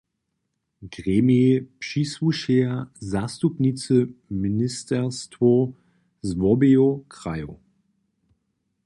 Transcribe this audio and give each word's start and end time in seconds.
Gremijej 0.89 1.61
přisłušeja 1.79 2.87
zastupnicy 2.99 4.07
ministerstwow 4.29 5.69
z 6.21 6.33
wobeju 6.33 7.05
krajow. 7.07 7.55